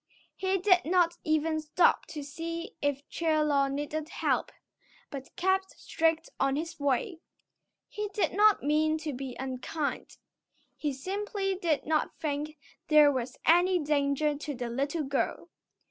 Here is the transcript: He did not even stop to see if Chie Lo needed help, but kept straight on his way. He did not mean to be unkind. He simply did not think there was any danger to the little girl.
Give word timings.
He 0.35 0.57
did 0.57 0.83
not 0.85 1.19
even 1.23 1.61
stop 1.61 2.07
to 2.07 2.23
see 2.23 2.75
if 2.81 3.07
Chie 3.07 3.37
Lo 3.43 3.67
needed 3.67 4.09
help, 4.09 4.51
but 5.11 5.35
kept 5.35 5.79
straight 5.79 6.27
on 6.39 6.55
his 6.55 6.79
way. 6.79 7.19
He 7.87 8.07
did 8.09 8.33
not 8.33 8.63
mean 8.63 8.97
to 8.97 9.13
be 9.13 9.35
unkind. 9.39 10.17
He 10.75 10.91
simply 10.91 11.53
did 11.53 11.85
not 11.85 12.15
think 12.17 12.57
there 12.87 13.11
was 13.11 13.37
any 13.45 13.77
danger 13.77 14.33
to 14.35 14.55
the 14.55 14.71
little 14.71 15.03
girl. 15.03 15.49